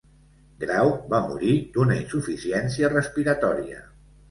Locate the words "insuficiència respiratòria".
2.01-3.87